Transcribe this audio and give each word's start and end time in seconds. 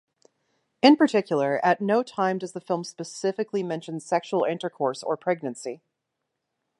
In 0.81 0.95
particular, 0.95 1.63
at 1.63 1.79
no 1.79 2.01
time 2.01 2.39
does 2.39 2.53
the 2.53 2.59
film 2.59 2.83
specifically 2.83 3.61
mention 3.61 3.99
sexual 3.99 4.45
intercourse 4.45 5.03
or 5.03 5.15
pregnancy. 5.15 5.83